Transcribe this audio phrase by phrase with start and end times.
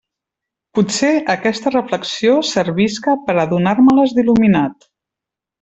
[0.77, 4.93] Potser aquesta reflexió servisca per a donar-me-les d'il·luminat.